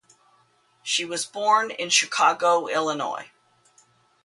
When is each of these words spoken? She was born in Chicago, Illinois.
She 0.81 1.05
was 1.05 1.27
born 1.27 1.69
in 1.69 1.91
Chicago, 1.91 2.65
Illinois. 2.65 3.29